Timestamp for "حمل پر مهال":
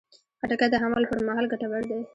0.83-1.45